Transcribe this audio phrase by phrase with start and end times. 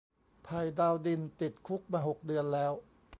[0.43, 2.73] ไผ่ดาวดิน ติดคุกมาหกเดือนแล้ว